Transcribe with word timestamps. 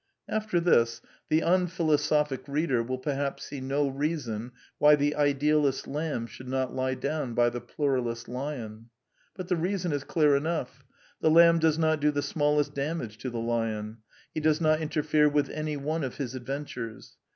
After 0.27 0.59
this, 0.59 0.99
the 1.29 1.41
unphilosophic 1.41 2.47
reader 2.47 2.81
will 2.81 2.97
perhaps 2.97 3.43
see 3.45 3.61
no 3.61 3.87
reason 3.87 4.51
why 4.79 4.95
the 4.95 5.13
idealist 5.15 5.85
lamb 5.85 6.25
should 6.25 6.47
not 6.49 6.73
lie 6.73 6.95
down 6.95 7.35
by 7.35 7.51
the 7.51 7.61
pluralist 7.61 8.27
lion. 8.27 8.89
But 9.35 9.47
the 9.47 9.57
reason 9.57 9.91
is 9.91 10.03
clear 10.03 10.35
enough. 10.35 10.83
The 11.19 11.29
lamb 11.29 11.59
does 11.59 11.77
not 11.77 12.01
do 12.01 12.09
the 12.09 12.23
smallest 12.23 12.73
damage 12.73 13.19
to 13.19 13.29
the 13.29 13.37
lion. 13.37 13.97
He 14.33 14.39
does 14.39 14.59
not 14.59 14.81
interfere 14.81 15.29
with 15.29 15.49
any 15.51 15.77
one 15.77 16.03
of 16.03 16.17
his 16.17 16.33
adventures. 16.33 17.17